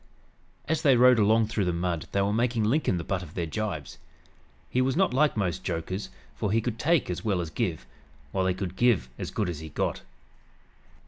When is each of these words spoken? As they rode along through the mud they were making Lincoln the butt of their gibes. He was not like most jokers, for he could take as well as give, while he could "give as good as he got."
As 0.67 0.81
they 0.81 0.95
rode 0.97 1.19
along 1.19 1.45
through 1.45 1.65
the 1.65 1.71
mud 1.71 2.07
they 2.11 2.23
were 2.23 2.33
making 2.33 2.63
Lincoln 2.63 2.97
the 2.97 3.03
butt 3.03 3.21
of 3.21 3.35
their 3.35 3.45
gibes. 3.45 3.99
He 4.67 4.81
was 4.81 4.95
not 4.95 5.13
like 5.13 5.37
most 5.37 5.63
jokers, 5.63 6.09
for 6.35 6.51
he 6.51 6.59
could 6.59 6.79
take 6.79 7.07
as 7.07 7.23
well 7.23 7.39
as 7.39 7.51
give, 7.51 7.85
while 8.31 8.47
he 8.47 8.55
could 8.55 8.75
"give 8.75 9.09
as 9.19 9.29
good 9.29 9.47
as 9.47 9.59
he 9.59 9.69
got." 9.69 10.01